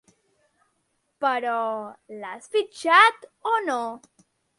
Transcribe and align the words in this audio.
Però 1.25 1.57
l'has 2.23 2.49
fitxat 2.55 3.29
o 3.53 3.55
no? 3.67 3.77